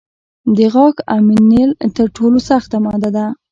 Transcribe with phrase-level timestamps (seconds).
[0.55, 3.25] د غاښ امینل تر ټولو سخته ماده ده.